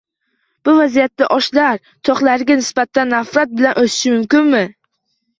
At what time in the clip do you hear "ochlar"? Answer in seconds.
1.35-1.75